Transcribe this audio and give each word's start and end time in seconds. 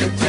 the 0.00 0.23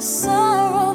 the 0.00 0.06
sorrow. 0.06 0.89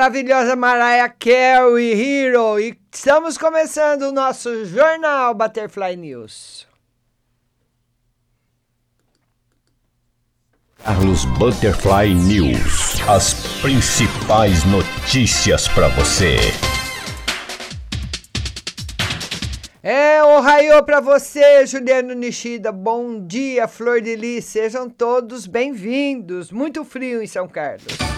Maravilhosa 0.00 0.56
Mariah 0.56 1.10
Carey 1.10 1.92
Hero 1.92 2.58
e 2.58 2.74
estamos 2.90 3.36
começando 3.36 4.04
o 4.04 4.12
nosso 4.12 4.64
jornal 4.64 5.34
Butterfly 5.34 5.94
News. 5.94 6.66
Carlos 10.82 11.26
Butterfly 11.38 12.14
News. 12.14 12.98
As 13.06 13.34
principais 13.60 14.64
notícias 14.64 15.68
para 15.68 15.88
você. 15.88 16.38
É, 19.82 20.22
o 20.24 20.40
raio 20.40 20.82
para 20.82 21.00
você, 21.00 21.66
Juliano 21.66 22.14
Nishida. 22.14 22.72
Bom 22.72 23.26
dia, 23.26 23.68
Flor 23.68 24.00
de 24.00 24.16
Lis. 24.16 24.46
Sejam 24.46 24.88
todos 24.88 25.46
bem-vindos. 25.46 26.50
Muito 26.50 26.86
frio 26.86 27.22
em 27.22 27.26
São 27.26 27.46
Carlos. 27.46 28.09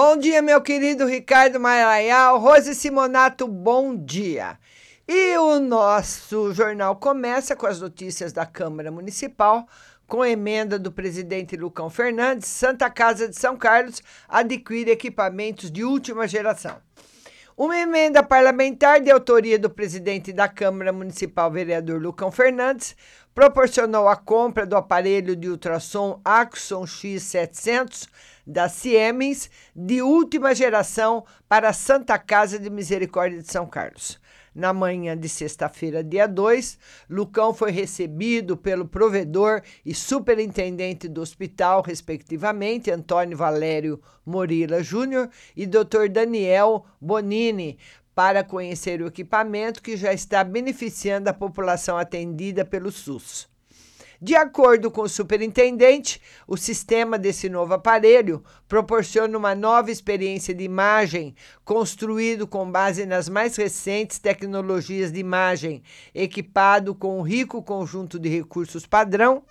Bom 0.00 0.16
dia, 0.16 0.40
meu 0.40 0.60
querido 0.62 1.06
Ricardo 1.06 1.58
Maraial, 1.58 2.38
Rose 2.38 2.72
Simonato, 2.72 3.48
bom 3.48 3.96
dia. 3.96 4.56
E 5.08 5.36
o 5.36 5.58
nosso 5.58 6.54
jornal 6.54 6.94
começa 6.94 7.56
com 7.56 7.66
as 7.66 7.80
notícias 7.80 8.32
da 8.32 8.46
Câmara 8.46 8.92
Municipal, 8.92 9.66
com 10.06 10.24
emenda 10.24 10.78
do 10.78 10.92
presidente 10.92 11.56
Lucão 11.56 11.90
Fernandes, 11.90 12.46
Santa 12.46 12.88
Casa 12.88 13.28
de 13.28 13.36
São 13.36 13.56
Carlos 13.56 14.00
adquire 14.28 14.92
equipamentos 14.92 15.68
de 15.68 15.82
última 15.82 16.28
geração. 16.28 16.76
Uma 17.58 17.76
emenda 17.76 18.22
parlamentar 18.22 19.00
de 19.00 19.10
autoria 19.10 19.58
do 19.58 19.68
presidente 19.68 20.32
da 20.32 20.46
Câmara 20.46 20.92
Municipal, 20.92 21.50
vereador 21.50 22.00
Lucão 22.00 22.30
Fernandes, 22.30 22.94
proporcionou 23.34 24.06
a 24.06 24.14
compra 24.14 24.64
do 24.64 24.76
aparelho 24.76 25.34
de 25.34 25.48
ultrassom 25.48 26.20
Axon 26.24 26.84
X700 26.84 28.08
da 28.46 28.68
Siemens 28.68 29.50
de 29.74 30.00
última 30.00 30.54
geração 30.54 31.24
para 31.48 31.70
a 31.70 31.72
Santa 31.72 32.16
Casa 32.16 32.60
de 32.60 32.70
Misericórdia 32.70 33.42
de 33.42 33.50
São 33.50 33.66
Carlos. 33.66 34.20
Na 34.54 34.72
manhã 34.72 35.16
de 35.16 35.28
sexta-feira, 35.28 36.02
dia 36.02 36.26
2, 36.26 36.78
Lucão 37.08 37.52
foi 37.54 37.70
recebido 37.70 38.56
pelo 38.56 38.86
provedor 38.86 39.62
e 39.84 39.94
superintendente 39.94 41.08
do 41.08 41.20
hospital, 41.20 41.82
respectivamente, 41.82 42.90
Antônio 42.90 43.36
Valério 43.36 44.00
Morila 44.24 44.82
Júnior 44.82 45.30
e 45.56 45.66
Dr. 45.66 46.08
Daniel 46.10 46.84
Bonini, 47.00 47.78
para 48.14 48.42
conhecer 48.42 49.00
o 49.00 49.06
equipamento 49.06 49.80
que 49.80 49.96
já 49.96 50.12
está 50.12 50.42
beneficiando 50.42 51.30
a 51.30 51.32
população 51.32 51.96
atendida 51.96 52.64
pelo 52.64 52.90
SUS. 52.90 53.47
De 54.20 54.34
acordo 54.34 54.90
com 54.90 55.02
o 55.02 55.08
superintendente, 55.08 56.20
o 56.44 56.56
sistema 56.56 57.16
desse 57.16 57.48
novo 57.48 57.74
aparelho 57.74 58.42
proporciona 58.66 59.38
uma 59.38 59.54
nova 59.54 59.92
experiência 59.92 60.52
de 60.52 60.64
imagem, 60.64 61.36
construído 61.64 62.44
com 62.44 62.68
base 62.68 63.06
nas 63.06 63.28
mais 63.28 63.54
recentes 63.54 64.18
tecnologias 64.18 65.12
de 65.12 65.20
imagem, 65.20 65.84
equipado 66.12 66.96
com 66.96 67.20
um 67.20 67.22
rico 67.22 67.62
conjunto 67.62 68.18
de 68.18 68.28
recursos 68.28 68.84
padrão 68.84 69.44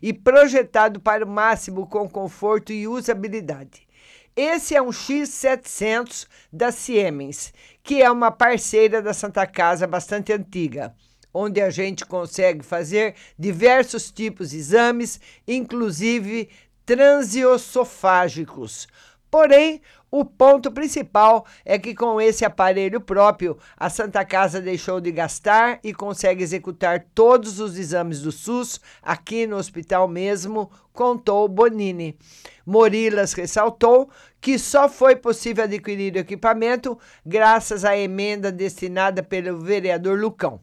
e 0.00 0.10
projetado 0.10 1.00
para 1.00 1.22
o 1.22 1.28
máximo 1.28 1.86
com 1.86 2.08
conforto 2.08 2.72
e 2.72 2.88
usabilidade. 2.88 3.86
Esse 4.34 4.74
é 4.74 4.80
um 4.80 4.88
X700 4.88 6.26
da 6.50 6.72
Siemens, 6.72 7.52
que 7.82 8.02
é 8.02 8.10
uma 8.10 8.30
parceira 8.30 9.02
da 9.02 9.12
Santa 9.12 9.46
Casa 9.46 9.86
bastante 9.86 10.32
antiga 10.32 10.94
onde 11.34 11.60
a 11.60 11.68
gente 11.68 12.06
consegue 12.06 12.64
fazer 12.64 13.16
diversos 13.36 14.12
tipos 14.12 14.50
de 14.50 14.58
exames, 14.58 15.20
inclusive 15.46 16.48
transiosofágicos. 16.86 18.88
Porém, 19.30 19.82
o 20.12 20.24
ponto 20.24 20.70
principal 20.70 21.44
é 21.64 21.76
que 21.76 21.92
com 21.92 22.20
esse 22.20 22.44
aparelho 22.44 23.00
próprio, 23.00 23.58
a 23.76 23.90
Santa 23.90 24.24
Casa 24.24 24.60
deixou 24.60 25.00
de 25.00 25.10
gastar 25.10 25.80
e 25.82 25.92
consegue 25.92 26.40
executar 26.40 27.04
todos 27.12 27.58
os 27.58 27.76
exames 27.76 28.20
do 28.20 28.30
SUS 28.30 28.80
aqui 29.02 29.44
no 29.44 29.56
hospital 29.56 30.06
mesmo, 30.06 30.70
contou 30.92 31.48
Bonini. 31.48 32.16
Morilas 32.64 33.32
ressaltou 33.32 34.08
que 34.40 34.56
só 34.56 34.88
foi 34.88 35.16
possível 35.16 35.64
adquirir 35.64 36.14
o 36.14 36.18
equipamento 36.18 36.96
graças 37.26 37.84
à 37.84 37.98
emenda 37.98 38.52
destinada 38.52 39.20
pelo 39.20 39.58
vereador 39.58 40.16
Lucão 40.16 40.60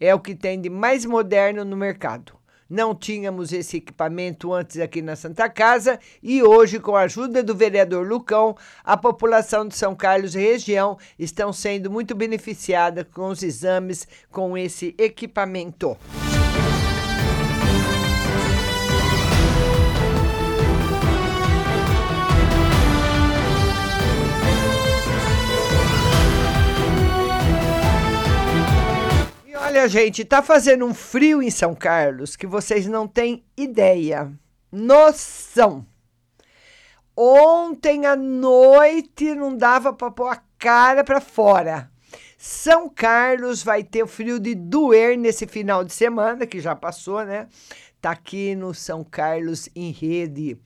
é 0.00 0.14
o 0.14 0.18
que 0.18 0.34
tem 0.34 0.60
de 0.60 0.70
mais 0.70 1.04
moderno 1.04 1.64
no 1.64 1.76
mercado. 1.76 2.40
Não 2.70 2.94
tínhamos 2.94 3.52
esse 3.52 3.78
equipamento 3.78 4.54
antes 4.54 4.78
aqui 4.78 5.02
na 5.02 5.16
Santa 5.16 5.50
Casa 5.50 5.98
e 6.22 6.40
hoje, 6.40 6.78
com 6.78 6.94
a 6.94 7.02
ajuda 7.02 7.42
do 7.42 7.52
vereador 7.52 8.06
Lucão, 8.06 8.56
a 8.84 8.96
população 8.96 9.66
de 9.66 9.76
São 9.76 9.94
Carlos 9.96 10.36
e 10.36 10.38
região 10.38 10.96
estão 11.18 11.52
sendo 11.52 11.90
muito 11.90 12.14
beneficiada 12.14 13.04
com 13.04 13.26
os 13.26 13.42
exames 13.42 14.06
com 14.30 14.56
esse 14.56 14.94
equipamento. 14.96 15.96
Olha, 29.70 29.86
gente, 29.86 30.24
tá 30.24 30.42
fazendo 30.42 30.84
um 30.84 30.92
frio 30.92 31.40
em 31.40 31.48
São 31.48 31.76
Carlos 31.76 32.34
que 32.34 32.44
vocês 32.44 32.88
não 32.88 33.06
têm 33.06 33.44
ideia, 33.56 34.32
noção. 34.72 35.86
Ontem 37.16 38.04
à 38.04 38.16
noite 38.16 39.32
não 39.32 39.56
dava 39.56 39.92
para 39.92 40.10
pôr 40.10 40.26
a 40.26 40.42
cara 40.58 41.04
para 41.04 41.20
fora. 41.20 41.88
São 42.36 42.88
Carlos 42.88 43.62
vai 43.62 43.84
ter 43.84 44.04
frio 44.08 44.40
de 44.40 44.56
doer 44.56 45.16
nesse 45.16 45.46
final 45.46 45.84
de 45.84 45.92
semana, 45.92 46.48
que 46.48 46.58
já 46.58 46.74
passou, 46.74 47.24
né? 47.24 47.46
Tá 48.00 48.10
aqui 48.10 48.56
no 48.56 48.74
São 48.74 49.04
Carlos 49.04 49.68
em 49.76 49.92
rede. 49.92 50.58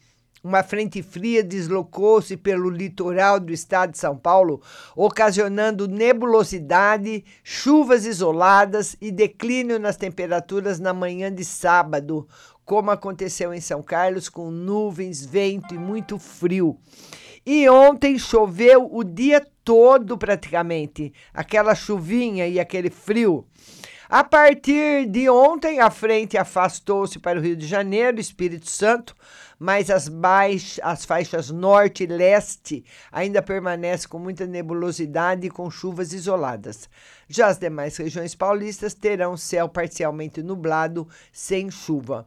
Uma 0.44 0.62
frente 0.62 1.02
fria 1.02 1.42
deslocou-se 1.42 2.36
pelo 2.36 2.68
litoral 2.68 3.40
do 3.40 3.50
estado 3.50 3.92
de 3.92 3.98
São 3.98 4.14
Paulo, 4.14 4.60
ocasionando 4.94 5.88
nebulosidade, 5.88 7.24
chuvas 7.42 8.04
isoladas 8.04 8.94
e 9.00 9.10
declínio 9.10 9.78
nas 9.78 9.96
temperaturas 9.96 10.78
na 10.78 10.92
manhã 10.92 11.32
de 11.32 11.46
sábado, 11.46 12.28
como 12.62 12.90
aconteceu 12.90 13.54
em 13.54 13.60
São 13.62 13.82
Carlos, 13.82 14.28
com 14.28 14.50
nuvens, 14.50 15.24
vento 15.24 15.74
e 15.74 15.78
muito 15.78 16.18
frio. 16.18 16.78
E 17.46 17.66
ontem 17.66 18.18
choveu 18.18 18.86
o 18.92 19.02
dia 19.02 19.42
todo 19.64 20.18
praticamente, 20.18 21.10
aquela 21.32 21.74
chuvinha 21.74 22.46
e 22.46 22.60
aquele 22.60 22.90
frio. 22.90 23.46
A 24.08 24.22
partir 24.22 25.06
de 25.06 25.30
ontem, 25.30 25.80
a 25.80 25.90
frente 25.90 26.36
afastou-se 26.36 27.18
para 27.18 27.38
o 27.38 27.42
Rio 27.42 27.56
de 27.56 27.66
Janeiro, 27.66 28.20
Espírito 28.20 28.68
Santo, 28.68 29.16
mas 29.58 29.90
as, 29.90 30.08
baixas, 30.08 30.80
as 30.82 31.04
faixas 31.04 31.50
norte 31.50 32.04
e 32.04 32.06
leste 32.06 32.84
ainda 33.10 33.42
permanecem 33.42 34.08
com 34.08 34.18
muita 34.18 34.46
nebulosidade 34.46 35.46
e 35.46 35.50
com 35.50 35.70
chuvas 35.70 36.12
isoladas. 36.12 36.88
Já 37.28 37.48
as 37.48 37.58
demais 37.58 37.96
regiões 37.96 38.34
paulistas 38.34 38.94
terão 38.94 39.36
céu 39.36 39.68
parcialmente 39.68 40.42
nublado, 40.42 41.08
sem 41.32 41.70
chuva. 41.70 42.26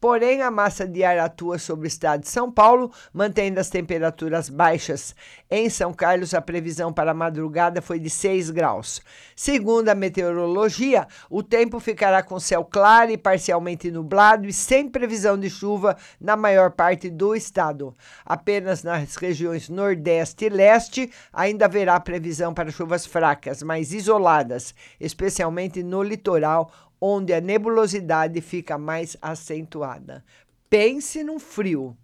Porém, 0.00 0.40
a 0.40 0.50
massa 0.50 0.88
de 0.88 1.04
ar 1.04 1.18
atua 1.18 1.58
sobre 1.58 1.86
o 1.86 1.88
estado 1.88 2.22
de 2.22 2.28
São 2.30 2.50
Paulo, 2.50 2.90
mantendo 3.12 3.60
as 3.60 3.68
temperaturas 3.68 4.48
baixas. 4.48 5.14
Em 5.50 5.68
São 5.68 5.92
Carlos, 5.92 6.32
a 6.32 6.40
previsão 6.40 6.90
para 6.90 7.10
a 7.10 7.14
madrugada 7.14 7.82
foi 7.82 7.98
de 7.98 8.08
6 8.08 8.48
graus. 8.48 9.02
Segundo 9.36 9.90
a 9.90 9.94
meteorologia, 9.94 11.06
o 11.28 11.42
tempo 11.42 11.78
ficará 11.78 12.22
com 12.22 12.40
céu 12.40 12.64
claro 12.64 13.10
e 13.10 13.18
parcialmente 13.18 13.90
nublado 13.90 14.46
e 14.46 14.54
sem 14.54 14.88
previsão 14.88 15.38
de 15.38 15.50
chuva 15.50 15.94
na 16.18 16.34
maior 16.34 16.70
parte 16.70 17.10
do 17.10 17.34
estado. 17.34 17.94
Apenas 18.24 18.82
nas 18.82 19.16
regiões 19.16 19.68
Nordeste 19.68 20.46
e 20.46 20.48
Leste 20.48 21.12
ainda 21.30 21.66
haverá 21.66 22.00
previsão 22.00 22.54
para 22.54 22.70
chuvas 22.70 23.04
fracas, 23.04 23.62
mas 23.62 23.92
isoladas, 23.92 24.74
especialmente 24.98 25.82
no 25.82 26.02
litoral, 26.02 26.72
onde 27.00 27.32
a 27.32 27.40
nebulosidade 27.40 28.40
fica 28.40 28.76
mais 28.76 29.16
acentuada. 29.22 30.24
Pense 30.68 31.24
num 31.24 31.38
frio. 31.38 31.96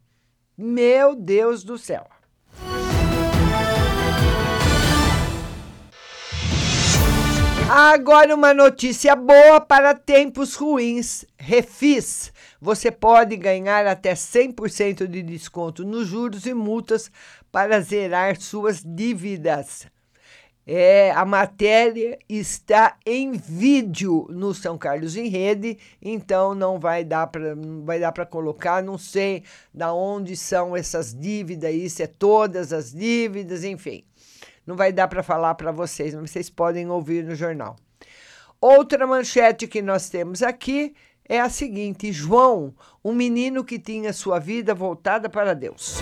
Meu 0.57 1.15
Deus 1.15 1.62
do 1.62 1.76
céu! 1.76 2.07
Agora 7.69 8.33
uma 8.33 8.55
notícia 8.55 9.17
boa 9.17 9.61
para 9.61 9.93
tempos 9.93 10.55
ruins. 10.55 11.25
Refis, 11.37 12.33
você 12.61 12.93
pode 12.93 13.37
ganhar 13.37 13.87
até 13.88 14.15
100% 14.15 15.07
de 15.09 15.21
desconto 15.21 15.85
nos 15.85 16.07
juros 16.07 16.47
e 16.47 16.55
multas 16.55 17.11
para 17.50 17.81
zerar 17.81 18.41
suas 18.41 18.85
dívidas. 18.85 19.88
É, 20.68 21.12
a 21.12 21.25
matéria 21.25 22.18
está 22.28 22.96
em 23.06 23.32
vídeo 23.32 24.26
no 24.28 24.52
São 24.52 24.76
Carlos 24.76 25.16
em 25.16 25.28
Rede, 25.28 25.78
então 26.02 26.56
não 26.56 26.80
vai 26.80 27.04
dar 27.04 27.28
para 27.28 27.54
vai 27.85 28.00
dar 28.00 28.11
para 28.11 28.26
colocar, 28.26 28.82
não 28.82 28.99
sei 28.99 29.44
da 29.73 29.94
onde 29.94 30.37
são 30.37 30.76
essas 30.76 31.14
dívidas, 31.14 31.73
isso 31.73 32.02
é 32.02 32.08
todas 32.08 32.73
as 32.73 32.92
dívidas, 32.92 33.62
enfim. 33.62 34.02
Não 34.66 34.75
vai 34.75 34.92
dar 34.92 35.06
para 35.06 35.23
falar 35.23 35.54
para 35.54 35.70
vocês, 35.70 36.12
mas 36.16 36.32
vocês 36.32 36.50
podem 36.50 36.90
ouvir 36.90 37.23
no 37.23 37.37
jornal. 37.37 37.76
Outra 38.61 39.06
manchete 39.06 39.68
que 39.68 39.80
nós 39.80 40.08
temos 40.08 40.42
aqui 40.42 40.96
é 41.28 41.40
a 41.40 41.49
seguinte: 41.49 42.12
João, 42.12 42.75
um 43.04 43.12
menino 43.12 43.62
que 43.62 43.78
tinha 43.78 44.12
sua 44.12 44.40
vida 44.40 44.75
voltada 44.75 45.28
para 45.28 45.54
Deus. 45.54 46.00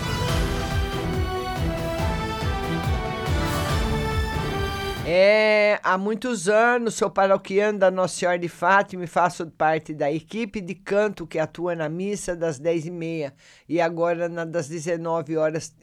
É, 5.07 5.79
há 5.83 5.99
muitos 5.99 6.49
anos 6.49 6.95
sou 6.95 7.11
paroquiano 7.11 7.77
da 7.77 7.91
Nossa 7.91 8.15
Senhora 8.15 8.39
de 8.39 8.49
Fátima 8.49 9.03
e 9.03 9.07
faço 9.07 9.45
parte 9.51 9.93
da 9.93 10.11
equipe 10.11 10.59
de 10.59 10.73
canto 10.73 11.27
que 11.27 11.37
atua 11.37 11.75
na 11.75 11.87
missa 11.87 12.35
das 12.35 12.59
10h30 12.59 13.31
e 13.69 13.79
agora 13.79 14.27
na 14.27 14.43
das 14.43 14.67
19 14.67 15.37
horas. 15.37 15.75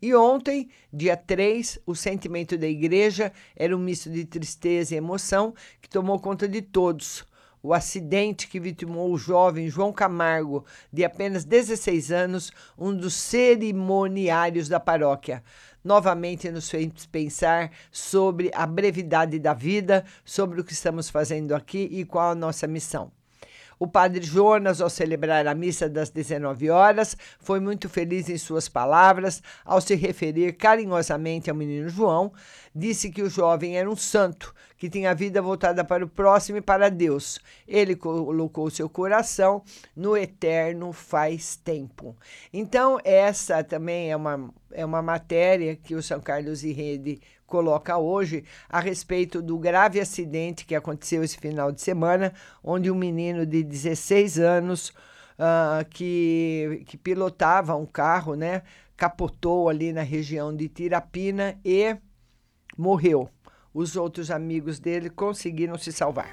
E 0.00 0.14
ontem, 0.14 0.68
dia 0.92 1.16
3, 1.16 1.80
o 1.84 1.96
sentimento 1.96 2.56
da 2.56 2.68
igreja 2.68 3.32
era 3.56 3.76
um 3.76 3.80
misto 3.80 4.08
de 4.10 4.24
tristeza 4.24 4.94
e 4.94 4.98
emoção 4.98 5.52
que 5.82 5.88
tomou 5.88 6.20
conta 6.20 6.46
de 6.46 6.62
todos. 6.62 7.26
O 7.62 7.74
acidente 7.74 8.46
que 8.46 8.60
vitimou 8.60 9.12
o 9.12 9.18
jovem 9.18 9.68
João 9.68 9.92
Camargo, 9.92 10.64
de 10.92 11.04
apenas 11.04 11.44
16 11.44 12.12
anos, 12.12 12.52
um 12.76 12.96
dos 12.96 13.14
cerimoniários 13.14 14.68
da 14.68 14.78
paróquia 14.78 15.42
novamente 15.82 16.50
nos 16.50 16.68
fez 16.68 17.06
pensar 17.06 17.70
sobre 17.90 18.50
a 18.54 18.66
brevidade 18.66 19.38
da 19.38 19.54
vida, 19.54 20.04
sobre 20.24 20.60
o 20.60 20.64
que 20.64 20.72
estamos 20.72 21.08
fazendo 21.08 21.54
aqui 21.54 21.88
e 21.90 22.04
qual 22.04 22.30
a 22.30 22.34
nossa 22.34 22.66
missão. 22.66 23.17
O 23.78 23.86
padre 23.86 24.24
Jonas, 24.24 24.80
ao 24.80 24.90
celebrar 24.90 25.46
a 25.46 25.54
missa 25.54 25.88
das 25.88 26.10
19 26.10 26.68
horas, 26.68 27.16
foi 27.38 27.60
muito 27.60 27.88
feliz 27.88 28.28
em 28.28 28.36
suas 28.36 28.68
palavras 28.68 29.40
ao 29.64 29.80
se 29.80 29.94
referir 29.94 30.54
carinhosamente 30.54 31.48
ao 31.48 31.56
menino 31.56 31.88
João. 31.88 32.32
Disse 32.74 33.10
que 33.10 33.22
o 33.22 33.30
jovem 33.30 33.78
era 33.78 33.88
um 33.88 33.96
santo, 33.96 34.54
que 34.76 34.90
tinha 34.90 35.10
a 35.10 35.14
vida 35.14 35.40
voltada 35.40 35.84
para 35.84 36.04
o 36.04 36.08
próximo 36.08 36.58
e 36.58 36.60
para 36.60 36.88
Deus. 36.88 37.38
Ele 37.66 37.94
colocou 37.94 38.68
seu 38.70 38.88
coração 38.88 39.62
no 39.94 40.16
eterno 40.16 40.92
faz 40.92 41.56
tempo. 41.56 42.16
Então, 42.52 42.98
essa 43.04 43.62
também 43.62 44.10
é 44.10 44.16
uma, 44.16 44.52
é 44.72 44.84
uma 44.84 45.02
matéria 45.02 45.76
que 45.76 45.94
o 45.94 46.02
São 46.02 46.20
Carlos 46.20 46.64
e 46.64 46.72
Rede 46.72 47.20
coloca 47.48 47.96
hoje 47.96 48.44
a 48.68 48.78
respeito 48.78 49.42
do 49.42 49.58
grave 49.58 49.98
acidente 49.98 50.64
que 50.64 50.74
aconteceu 50.74 51.24
esse 51.24 51.38
final 51.38 51.72
de 51.72 51.80
semana, 51.80 52.32
onde 52.62 52.90
um 52.90 52.94
menino 52.94 53.44
de 53.44 53.64
16 53.64 54.38
anos 54.38 54.90
uh, 54.90 55.84
que, 55.90 56.84
que 56.86 56.96
pilotava 56.96 57.74
um 57.74 57.86
carro, 57.86 58.34
né, 58.34 58.62
capotou 58.96 59.68
ali 59.68 59.92
na 59.92 60.02
região 60.02 60.54
de 60.54 60.68
Tirapina 60.68 61.58
e 61.64 61.96
morreu. 62.76 63.28
Os 63.72 63.96
outros 63.96 64.30
amigos 64.30 64.78
dele 64.78 65.08
conseguiram 65.08 65.78
se 65.78 65.90
salvar. 65.90 66.30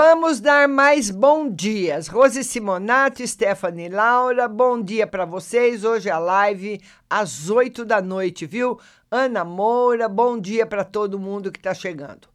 Vamos 0.00 0.38
dar 0.38 0.68
mais 0.68 1.10
bom 1.10 1.50
dias. 1.50 2.06
Rose 2.06 2.44
Simonato, 2.44 3.26
Stephanie 3.26 3.88
Laura, 3.88 4.46
bom 4.46 4.80
dia 4.80 5.08
para 5.08 5.24
vocês. 5.24 5.82
Hoje 5.82 6.08
é 6.08 6.12
a 6.12 6.20
live 6.20 6.80
às 7.10 7.50
8 7.50 7.84
da 7.84 8.00
noite, 8.00 8.46
viu? 8.46 8.78
Ana 9.10 9.44
Moura, 9.44 10.08
bom 10.08 10.38
dia 10.38 10.64
para 10.64 10.84
todo 10.84 11.18
mundo 11.18 11.50
que 11.50 11.58
está 11.58 11.74
chegando. 11.74 12.28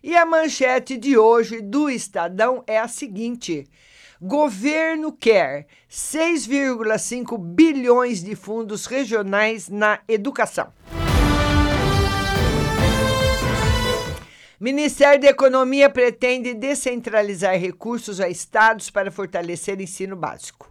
E 0.00 0.16
a 0.16 0.24
manchete 0.24 0.96
de 0.96 1.18
hoje 1.18 1.60
do 1.60 1.90
Estadão 1.90 2.62
é 2.68 2.78
a 2.78 2.86
seguinte: 2.86 3.68
Governo 4.22 5.10
quer 5.10 5.66
6,5 5.90 7.36
bilhões 7.36 8.22
de 8.22 8.36
fundos 8.36 8.86
regionais 8.86 9.68
na 9.68 9.98
educação. 10.06 10.72
Ministério 14.60 15.20
da 15.20 15.28
Economia 15.28 15.88
pretende 15.88 16.52
descentralizar 16.52 17.56
recursos 17.56 18.20
a 18.20 18.28
estados 18.28 18.90
para 18.90 19.08
fortalecer 19.08 19.80
ensino 19.80 20.16
básico. 20.16 20.68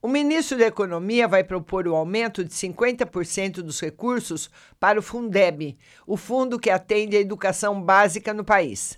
O 0.00 0.06
ministro 0.06 0.56
da 0.56 0.66
Economia 0.66 1.26
vai 1.26 1.42
propor 1.42 1.88
o 1.88 1.96
aumento 1.96 2.44
de 2.44 2.54
50% 2.54 3.54
dos 3.54 3.80
recursos 3.80 4.48
para 4.78 5.00
o 5.00 5.02
Fundeb, 5.02 5.76
o 6.06 6.16
fundo 6.16 6.60
que 6.60 6.70
atende 6.70 7.16
à 7.16 7.20
educação 7.20 7.82
básica 7.82 8.32
no 8.32 8.44
país. 8.44 8.96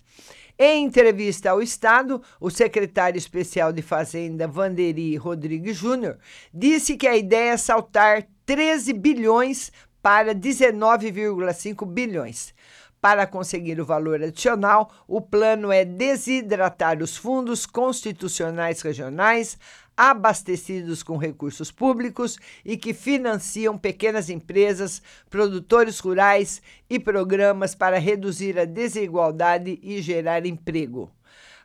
Em 0.59 0.85
entrevista 0.85 1.53
ao 1.53 1.63
Estado, 1.63 2.23
o 2.39 2.51
secretário 2.51 3.17
especial 3.17 3.73
de 3.73 3.81
Fazenda, 3.81 4.47
Vanderi 4.47 5.17
Rodrigues 5.17 5.79
Júnior, 5.79 6.19
disse 6.53 6.99
que 6.99 7.09
a 7.09 7.17
ideia 7.17 7.53
é 7.53 7.57
saltar 7.57 8.27
13 8.45 8.93
bilhões 8.93 9.73
para 10.03 10.35
19,5 10.35 11.87
bilhões. 11.87 12.53
Para 13.01 13.27
conseguir 13.27 13.81
o 13.81 13.85
valor 13.85 14.23
adicional, 14.23 14.91
o 15.09 15.23
plano 15.23 15.73
é 15.73 15.87
desidratar 15.87 17.03
os 17.03 17.17
fundos 17.17 17.65
constitucionais 17.65 18.83
regionais 18.83 19.59
abastecidos 19.97 21.03
com 21.03 21.17
recursos 21.17 21.71
públicos 21.71 22.39
e 22.65 22.77
que 22.77 22.95
financiam 22.95 23.77
pequenas 23.77 24.31
empresas, 24.31 25.03
produtores 25.29 25.99
rurais 25.99 26.63
e 26.89 26.99
programas 26.99 27.75
para 27.75 27.99
reduzir 27.99 28.59
a 28.59 28.65
desigualdade 28.65 29.79
e 29.83 30.01
gerar 30.01 30.47
emprego. 30.47 31.11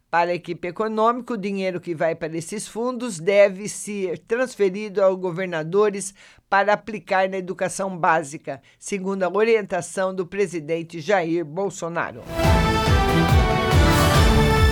Para 0.09 0.31
a 0.31 0.35
equipe 0.35 0.67
econômica, 0.67 1.33
o 1.33 1.37
dinheiro 1.37 1.81
que 1.81 1.95
vai 1.95 2.15
para 2.15 2.37
esses 2.37 2.67
fundos 2.67 3.19
deve 3.19 3.67
ser 3.67 4.19
transferido 4.19 5.01
aos 5.01 5.19
governadores 5.19 6.13
para 6.49 6.73
aplicar 6.73 7.27
na 7.27 7.37
educação 7.37 7.97
básica, 7.97 8.61
segundo 8.79 9.23
a 9.23 9.29
orientação 9.29 10.13
do 10.13 10.25
presidente 10.25 11.01
Jair 11.01 11.43
Bolsonaro. 11.43 12.21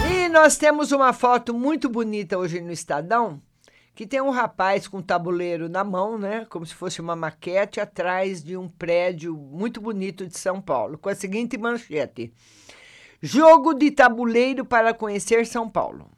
E 0.09 0.29
nós 0.29 0.55
temos 0.55 0.91
uma 0.91 1.11
foto 1.11 1.53
muito 1.53 1.89
bonita 1.89 2.37
hoje 2.37 2.61
no 2.61 2.71
Estadão, 2.71 3.41
que 3.95 4.07
tem 4.07 4.21
um 4.21 4.29
rapaz 4.29 4.87
com 4.87 4.99
um 4.99 5.03
tabuleiro 5.03 5.67
na 5.67 5.83
mão, 5.83 6.17
né, 6.17 6.45
como 6.49 6.65
se 6.65 6.73
fosse 6.73 7.01
uma 7.01 7.15
maquete 7.15 7.79
atrás 7.79 8.43
de 8.43 8.55
um 8.55 8.69
prédio 8.69 9.35
muito 9.35 9.81
bonito 9.81 10.25
de 10.25 10.37
São 10.37 10.61
Paulo, 10.61 10.97
com 10.97 11.09
a 11.09 11.15
seguinte 11.15 11.57
manchete: 11.57 12.33
Jogo 13.25 13.73
de 13.73 13.89
tabuleiro 13.89 14.65
para 14.65 14.93
conhecer 14.93 15.47
São 15.47 15.69
Paulo. 15.69 16.11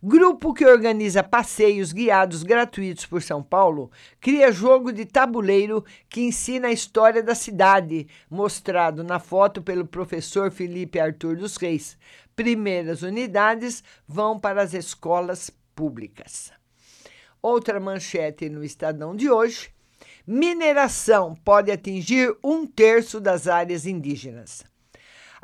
Grupo 0.00 0.54
que 0.54 0.64
organiza 0.64 1.20
passeios 1.20 1.90
guiados 1.90 2.44
gratuitos 2.44 3.06
por 3.06 3.20
São 3.20 3.42
Paulo 3.42 3.90
cria 4.20 4.52
jogo 4.52 4.92
de 4.92 5.04
tabuleiro 5.04 5.84
que 6.08 6.20
ensina 6.20 6.68
a 6.68 6.72
história 6.72 7.24
da 7.24 7.34
cidade, 7.34 8.06
mostrado 8.30 9.02
na 9.02 9.18
foto 9.18 9.60
pelo 9.60 9.84
professor 9.84 10.52
Felipe 10.52 11.00
Arthur 11.00 11.38
dos 11.38 11.56
Reis. 11.56 11.98
Primeiras 12.36 13.02
unidades 13.02 13.82
vão 14.06 14.38
para 14.38 14.62
as 14.62 14.74
escolas 14.74 15.50
públicas. 15.74 16.52
Outra 17.42 17.80
manchete 17.80 18.48
no 18.48 18.62
Estadão 18.62 19.16
de 19.16 19.28
hoje: 19.28 19.70
mineração 20.24 21.34
pode 21.34 21.72
atingir 21.72 22.32
um 22.44 22.64
terço 22.64 23.20
das 23.20 23.48
áreas 23.48 23.86
indígenas. 23.86 24.64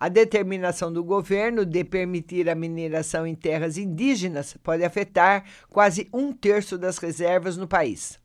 A 0.01 0.09
determinação 0.09 0.91
do 0.91 1.05
governo 1.05 1.63
de 1.67 1.85
permitir 1.85 2.49
a 2.49 2.55
mineração 2.55 3.27
em 3.27 3.35
terras 3.35 3.77
indígenas 3.77 4.57
pode 4.63 4.83
afetar 4.83 5.45
quase 5.69 6.09
um 6.11 6.33
terço 6.33 6.79
das 6.79 6.97
reservas 6.97 7.59
no 7.59 7.69
país. 7.69 8.19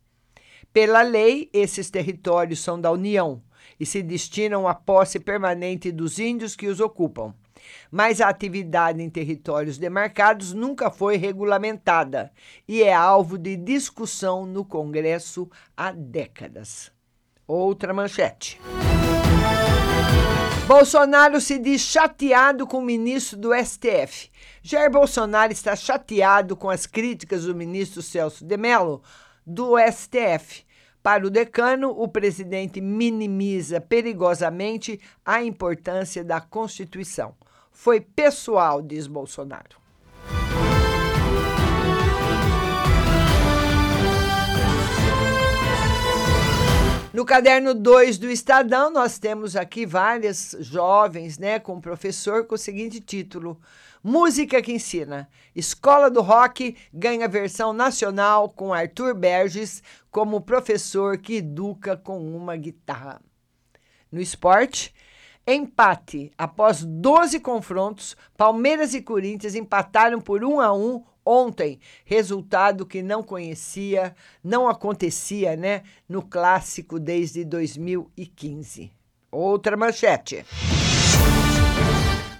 Pela 0.71 1.01
lei, 1.01 1.49
esses 1.51 1.89
territórios 1.89 2.61
são 2.61 2.79
da 2.79 2.89
União 2.89 3.43
e 3.77 3.85
se 3.85 4.01
destinam 4.01 4.69
à 4.69 4.73
posse 4.73 5.19
permanente 5.19 5.91
dos 5.91 6.17
índios 6.17 6.55
que 6.55 6.67
os 6.67 6.79
ocupam. 6.79 7.35
Mas 7.91 8.21
a 8.21 8.29
atividade 8.29 9.03
em 9.03 9.09
territórios 9.09 9.77
demarcados 9.77 10.53
nunca 10.53 10.89
foi 10.89 11.17
regulamentada 11.17 12.31
e 12.65 12.83
é 12.83 12.93
alvo 12.93 13.37
de 13.37 13.57
discussão 13.57 14.45
no 14.45 14.63
Congresso 14.63 15.49
há 15.75 15.91
décadas. 15.91 16.89
Outra 17.45 17.93
manchete. 17.93 18.61
Bolsonaro 20.67 21.39
se 21.39 21.59
diz 21.59 21.79
chateado 21.79 22.65
com 22.65 22.79
o 22.79 22.81
ministro 22.81 23.37
do 23.37 23.53
STF. 23.53 24.31
Jair 24.63 24.89
Bolsonaro 24.89 25.53
está 25.53 25.75
chateado 25.75 26.57
com 26.57 26.71
as 26.71 26.87
críticas 26.87 27.43
do 27.45 27.53
ministro 27.53 28.01
Celso 28.01 28.43
de 28.43 28.57
Mello 28.57 29.03
do 29.45 29.75
STF. 29.77 30.65
Para 31.03 31.27
o 31.27 31.29
decano, 31.29 31.91
o 31.91 32.07
presidente 32.07 32.81
minimiza 32.81 33.79
perigosamente 33.79 34.99
a 35.23 35.43
importância 35.43 36.23
da 36.23 36.41
Constituição. 36.41 37.35
Foi 37.71 38.01
pessoal, 38.01 38.81
diz 38.81 39.05
Bolsonaro. 39.05 39.84
No 47.15 47.23
caderno 47.23 47.73
2 47.73 48.17
do 48.17 48.29
Estadão, 48.29 48.91
nós 48.91 49.17
temos 49.17 49.55
aqui 49.55 49.85
várias 49.85 50.53
jovens, 50.59 51.37
né, 51.37 51.59
com 51.59 51.79
professor 51.79 52.43
com 52.43 52.55
o 52.55 52.57
seguinte 52.57 52.99
título: 52.99 53.57
Música 54.03 54.61
que 54.61 54.73
ensina. 54.73 55.29
Escola 55.55 56.11
do 56.11 56.21
Rock 56.21 56.75
ganha 56.93 57.25
versão 57.25 57.71
nacional 57.71 58.49
com 58.49 58.73
Arthur 58.73 59.15
Berges 59.15 59.81
como 60.11 60.41
professor 60.41 61.17
que 61.17 61.35
educa 61.35 61.95
com 61.95 62.19
uma 62.35 62.57
guitarra. 62.57 63.21
No 64.11 64.19
esporte, 64.19 64.93
empate. 65.47 66.33
Após 66.37 66.83
12 66.83 67.39
confrontos, 67.39 68.17
Palmeiras 68.35 68.93
e 68.93 69.01
Corinthians 69.01 69.55
empataram 69.55 70.19
por 70.19 70.43
1 70.43 70.59
a 70.59 70.73
1 70.73 71.01
ontem, 71.25 71.79
resultado 72.05 72.85
que 72.85 73.01
não 73.01 73.23
conhecia, 73.23 74.15
não 74.43 74.67
acontecia, 74.67 75.55
né, 75.55 75.81
no 76.07 76.21
clássico 76.21 76.99
desde 76.99 77.43
2015. 77.43 78.91
Outra 79.31 79.75
manchete. 79.75 80.45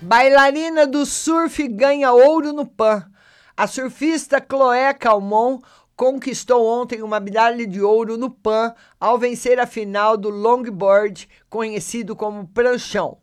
Bailarina 0.02 0.86
do 0.86 1.06
surf 1.06 1.68
ganha 1.68 2.14
ouro 2.14 2.54
no 2.54 2.66
PAN. 2.66 3.10
A 3.58 3.66
surfista 3.66 4.40
Chloé 4.40 4.94
Calmon 4.94 5.60
conquistou 5.96 6.66
ontem 6.68 7.02
uma 7.02 7.20
medalha 7.20 7.66
de 7.66 7.82
ouro 7.82 8.18
no 8.18 8.30
PAN 8.30 8.74
ao 9.00 9.18
vencer 9.18 9.60
a 9.60 9.66
final 9.66 10.16
do 10.16 10.30
longboard, 10.30 11.28
conhecido 11.50 12.16
como 12.16 12.48
pranchão. 12.48 13.18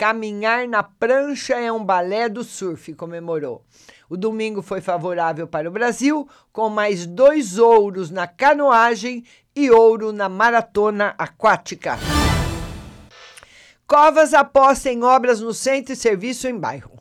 Caminhar 0.00 0.66
na 0.66 0.82
prancha 0.82 1.56
é 1.56 1.70
um 1.70 1.84
balé 1.84 2.26
do 2.26 2.42
surf, 2.42 2.94
comemorou. 2.94 3.62
O 4.08 4.16
domingo 4.16 4.62
foi 4.62 4.80
favorável 4.80 5.46
para 5.46 5.68
o 5.68 5.70
Brasil, 5.70 6.26
com 6.50 6.70
mais 6.70 7.04
dois 7.04 7.58
ouros 7.58 8.10
na 8.10 8.26
canoagem 8.26 9.22
e 9.54 9.70
ouro 9.70 10.10
na 10.10 10.26
maratona 10.26 11.14
aquática. 11.18 11.98
Covas 13.86 14.32
aposta 14.32 14.90
em 14.90 15.04
obras 15.04 15.42
no 15.42 15.52
centro 15.52 15.92
e 15.92 15.96
serviço 15.96 16.48
em 16.48 16.58
bairro. 16.58 16.98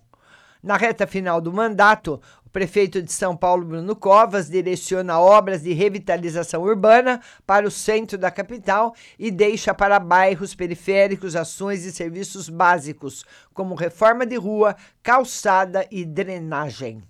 Na 0.61 0.75
reta 0.75 1.07
final 1.07 1.39
do 1.39 1.53
mandato, 1.53 2.21
o 2.49 2.51
prefeito 2.51 2.99
de 2.99 3.13
São 3.13 3.37
Paulo, 3.37 3.63
Bruno 3.63 3.95
Covas, 3.95 4.49
direciona 4.49 5.19
obras 5.19 5.61
de 5.61 5.71
revitalização 5.71 6.63
urbana 6.63 7.21
para 7.45 7.67
o 7.67 7.71
centro 7.71 8.17
da 8.17 8.31
capital 8.31 8.95
e 9.19 9.29
deixa 9.29 9.71
para 9.71 9.99
bairros 9.99 10.55
periféricos 10.55 11.35
ações 11.35 11.85
e 11.85 11.91
serviços 11.91 12.49
básicos, 12.49 13.23
como 13.53 13.75
reforma 13.75 14.25
de 14.25 14.35
rua, 14.35 14.75
calçada 15.03 15.85
e 15.91 16.03
drenagem. 16.03 17.03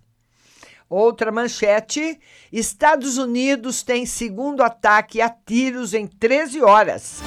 Outra 0.90 1.32
manchete: 1.32 2.20
Estados 2.52 3.18
Unidos 3.18 3.82
tem 3.82 4.06
segundo 4.06 4.62
ataque 4.62 5.22
a 5.22 5.30
tiros 5.30 5.94
em 5.94 6.06
13 6.06 6.62
horas. 6.62 7.22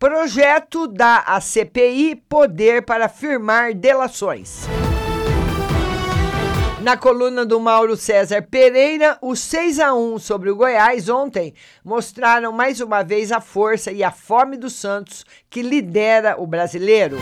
Projeto 0.00 0.88
dá 0.88 1.18
à 1.18 1.40
CPI 1.40 2.16
poder 2.28 2.84
para 2.84 3.08
firmar 3.08 3.72
delações. 3.72 4.66
Na 6.82 6.96
coluna 6.96 7.46
do 7.46 7.60
Mauro 7.60 7.96
César 7.96 8.42
Pereira, 8.42 9.16
os 9.22 9.38
6 9.38 9.78
a 9.78 9.94
1 9.94 10.18
sobre 10.18 10.50
o 10.50 10.56
Goiás 10.56 11.08
ontem 11.08 11.54
mostraram 11.84 12.50
mais 12.50 12.80
uma 12.80 13.04
vez 13.04 13.30
a 13.30 13.40
força 13.40 13.92
e 13.92 14.02
a 14.02 14.10
fome 14.10 14.56
do 14.56 14.68
Santos, 14.68 15.24
que 15.48 15.62
lidera 15.62 16.34
o 16.42 16.44
brasileiro. 16.44 17.18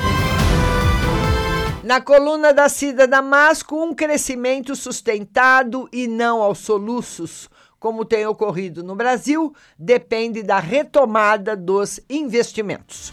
Na 1.85 2.01
coluna 2.01 2.55
da 2.55 2.71
Cida 2.71 3.07
Damasco, 3.07 3.77
um 3.77 3.95
crescimento 3.95 4.75
sustentado 4.75 5.87
e 5.93 6.09
não 6.09 6.41
aos 6.41 6.61
soluços, 6.61 7.47
como 7.79 8.07
tem 8.07 8.25
ocorrido 8.25 8.83
no 8.83 8.95
Brasil, 8.95 9.55
depende 9.79 10.43
da 10.43 10.59
retomada 10.59 11.55
dos 11.55 12.01
investimentos. 12.09 13.13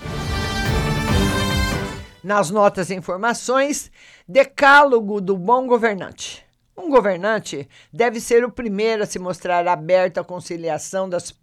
Nas 2.28 2.50
notas 2.50 2.90
e 2.90 2.94
informações, 2.94 3.90
decálogo 4.28 5.22
do 5.22 5.38
bom 5.38 5.66
governante. 5.66 6.46
Um 6.78 6.90
governante 6.90 7.70
deve 7.94 8.20
ser 8.20 8.44
o 8.44 8.52
primeiro 8.52 9.04
a 9.04 9.06
se 9.06 9.18
mostrar 9.18 9.66
aberto 9.66 10.18
à 10.18 10.26
conciliação 10.26 11.08
das 11.08 11.34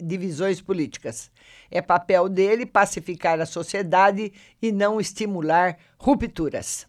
divisões 0.00 0.62
políticas. 0.62 1.30
É 1.70 1.82
papel 1.82 2.26
dele 2.30 2.64
pacificar 2.64 3.38
a 3.38 3.44
sociedade 3.44 4.32
e 4.62 4.72
não 4.72 4.98
estimular 4.98 5.76
rupturas. 5.98 6.86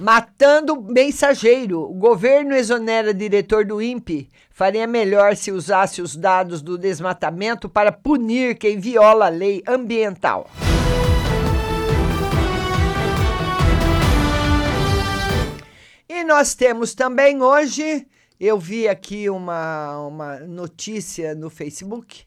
Matando 0.00 0.80
mensageiro. 0.80 1.82
O 1.82 1.92
governo 1.92 2.54
exonera 2.54 3.12
diretor 3.12 3.66
do 3.66 3.82
INPE. 3.82 4.30
Faria 4.48 4.86
melhor 4.86 5.36
se 5.36 5.52
usasse 5.52 6.00
os 6.00 6.16
dados 6.16 6.62
do 6.62 6.78
desmatamento 6.78 7.68
para 7.68 7.92
punir 7.92 8.56
quem 8.56 8.80
viola 8.80 9.26
a 9.26 9.28
lei 9.28 9.62
ambiental. 9.68 10.48
E 16.16 16.24
nós 16.24 16.54
temos 16.54 16.94
também 16.94 17.42
hoje, 17.42 18.08
eu 18.40 18.58
vi 18.58 18.88
aqui 18.88 19.28
uma, 19.28 19.98
uma 20.06 20.40
notícia 20.40 21.34
no 21.34 21.50
Facebook 21.50 22.24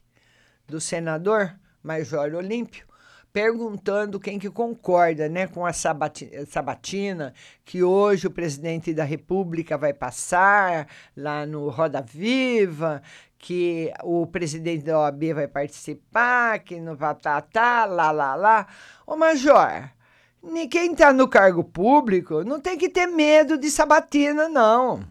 do 0.64 0.80
senador 0.80 1.52
Major 1.82 2.32
Olímpio, 2.32 2.86
perguntando 3.32 4.20
quem 4.20 4.38
que 4.38 4.48
concorda 4.48 5.28
né, 5.28 5.48
com 5.48 5.66
a 5.66 5.72
sabatina, 5.72 7.34
que 7.64 7.82
hoje 7.82 8.28
o 8.28 8.30
presidente 8.30 8.94
da 8.94 9.02
República 9.02 9.76
vai 9.76 9.92
passar 9.92 10.86
lá 11.16 11.44
no 11.44 11.68
Roda 11.68 12.00
Viva, 12.00 13.02
que 13.36 13.92
o 14.04 14.24
presidente 14.24 14.84
da 14.84 15.00
OAB 15.00 15.34
vai 15.34 15.48
participar, 15.48 16.60
que 16.60 16.80
vai 16.80 17.14
tá, 17.16 17.40
tá, 17.40 17.86
lá, 17.86 18.12
lá, 18.12 18.36
lá. 18.36 18.68
Ô, 19.04 19.16
Major, 19.16 19.90
quem 20.70 20.92
está 20.92 21.12
no 21.12 21.28
cargo 21.28 21.62
público 21.62 22.42
não 22.44 22.60
tem 22.60 22.78
que 22.78 22.88
ter 22.88 23.06
medo 23.06 23.58
de 23.58 23.70
sabatina, 23.70 24.48
não. 24.48 25.04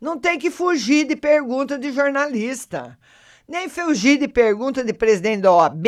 Não 0.00 0.18
tem 0.18 0.38
que 0.38 0.50
fugir 0.50 1.06
de 1.06 1.16
pergunta 1.16 1.78
de 1.78 1.92
jornalista. 1.92 2.98
Nem 3.48 3.68
fugir 3.68 4.18
de 4.18 4.26
pergunta 4.26 4.82
de 4.82 4.92
presidente 4.92 5.42
da 5.42 5.52
OAB 5.52 5.86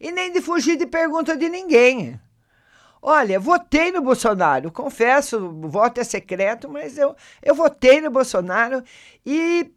e 0.00 0.12
nem 0.12 0.32
de 0.32 0.40
fugir 0.40 0.76
de 0.76 0.86
pergunta 0.86 1.36
de 1.36 1.48
ninguém. 1.48 2.20
Olha, 3.02 3.40
votei 3.40 3.90
no 3.90 4.02
Bolsonaro, 4.02 4.70
confesso, 4.70 5.38
o 5.38 5.68
voto 5.68 6.00
é 6.00 6.04
secreto, 6.04 6.68
mas 6.68 6.98
eu, 6.98 7.16
eu 7.42 7.54
votei 7.54 8.00
no 8.00 8.10
Bolsonaro 8.10 8.82
e 9.24 9.72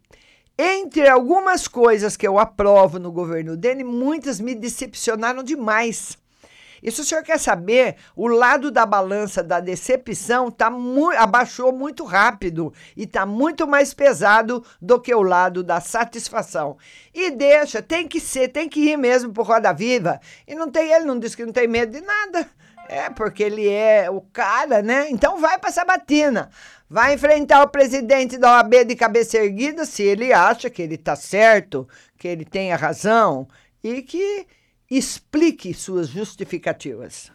entre 0.58 1.08
algumas 1.08 1.66
coisas 1.66 2.16
que 2.16 2.28
eu 2.28 2.38
aprovo 2.38 2.98
no 2.98 3.10
governo 3.10 3.56
dele, 3.56 3.82
muitas 3.82 4.38
me 4.38 4.54
decepcionaram 4.54 5.42
demais. 5.42 6.18
E 6.84 6.92
se 6.92 7.00
o 7.00 7.04
senhor 7.04 7.24
quer 7.24 7.38
saber, 7.38 7.96
o 8.14 8.28
lado 8.28 8.70
da 8.70 8.84
balança 8.84 9.42
da 9.42 9.58
decepção 9.58 10.50
tá 10.50 10.68
mu 10.68 11.08
abaixou 11.12 11.72
muito 11.72 12.04
rápido 12.04 12.74
e 12.94 13.04
está 13.04 13.24
muito 13.24 13.66
mais 13.66 13.94
pesado 13.94 14.62
do 14.82 15.00
que 15.00 15.14
o 15.14 15.22
lado 15.22 15.62
da 15.62 15.80
satisfação. 15.80 16.76
E 17.14 17.30
deixa, 17.30 17.80
tem 17.80 18.06
que 18.06 18.20
ser, 18.20 18.48
tem 18.48 18.68
que 18.68 18.90
ir 18.90 18.98
mesmo 18.98 19.32
por 19.32 19.46
Roda 19.46 19.72
Viva. 19.72 20.20
E 20.46 20.54
não 20.54 20.70
tem, 20.70 20.92
ele 20.92 21.06
não 21.06 21.18
disse 21.18 21.34
que 21.34 21.46
não 21.46 21.54
tem 21.54 21.66
medo 21.66 21.90
de 21.90 22.02
nada. 22.02 22.46
É, 22.86 23.08
porque 23.08 23.42
ele 23.42 23.66
é 23.66 24.10
o 24.10 24.20
cara, 24.20 24.82
né? 24.82 25.08
Então 25.08 25.40
vai 25.40 25.58
para 25.58 25.72
Sabatina. 25.72 26.50
Vai 26.88 27.14
enfrentar 27.14 27.62
o 27.62 27.68
presidente 27.68 28.36
da 28.36 28.58
OAB 28.58 28.84
de 28.84 28.94
cabeça 28.94 29.38
erguida 29.38 29.86
se 29.86 30.02
ele 30.02 30.34
acha 30.34 30.68
que 30.68 30.82
ele 30.82 30.96
está 30.96 31.16
certo, 31.16 31.88
que 32.18 32.28
ele 32.28 32.44
tem 32.44 32.74
a 32.74 32.76
razão 32.76 33.48
e 33.82 34.02
que 34.02 34.46
Explique 34.90 35.72
suas 35.72 36.10
justificativas. 36.10 37.32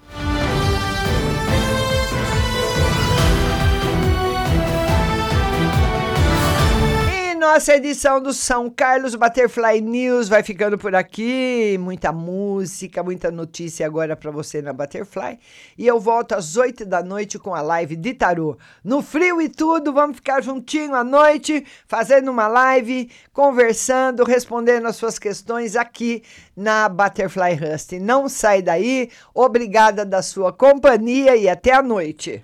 Nossa 7.39 7.73
edição 7.73 8.21
do 8.21 8.34
São 8.34 8.69
Carlos 8.69 9.15
Butterfly 9.15 9.80
News 9.80 10.28
vai 10.28 10.43
ficando 10.43 10.78
por 10.78 10.93
aqui. 10.93 11.78
Muita 11.80 12.12
música, 12.12 13.02
muita 13.02 13.32
notícia 13.32 13.86
agora 13.86 14.13
para 14.13 14.30
você 14.30 14.62
na 14.62 14.73
Butterfly. 14.73 15.39
E 15.78 15.88
eu 15.88 16.02
volto 16.02 16.34
às 16.34 16.58
8 16.58 16.86
da 16.86 17.02
noite 17.02 17.39
com 17.39 17.56
a 17.56 17.62
live 17.62 17.95
de 17.95 18.13
tarô. 18.13 18.58
No 18.84 19.02
frio 19.02 19.41
e 19.41 19.47
tudo, 19.47 19.93
vamos 19.93 20.17
ficar 20.17 20.43
juntinho 20.43 20.93
à 20.93 21.02
noite, 21.02 21.65
fazendo 21.88 22.30
uma 22.30 22.49
live, 22.49 23.10
conversando, 23.32 24.25
respondendo 24.25 24.88
as 24.88 24.97
suas 24.97 25.17
questões 25.17 25.78
aqui 25.78 26.21
na 26.58 26.89
Butterfly 26.89 27.56
Rust. 27.56 27.93
Não 28.02 28.28
sai 28.28 28.62
daí. 28.62 29.10
Obrigada 29.34 30.04
da 30.04 30.21
sua 30.21 30.52
companhia 30.52 31.38
e 31.38 31.47
até 31.47 31.71
a 31.71 31.82
noite. 31.82 32.43